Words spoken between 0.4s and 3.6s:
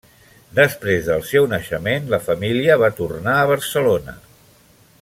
Després del seu naixement, la família va tornar a